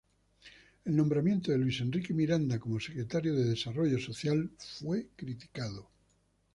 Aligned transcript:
El 0.83 0.95
nombramiento 0.95 1.51
de 1.51 1.59
Luis 1.59 1.79
Enrique 1.81 2.11
Miranda 2.11 2.57
como 2.57 2.79
secretario 2.79 3.35
de 3.35 3.43
Desarrollo 3.43 3.99
Social 3.99 4.49
fue 4.57 5.09
criticado. 5.15 5.91